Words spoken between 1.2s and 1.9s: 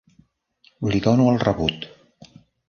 el rebut.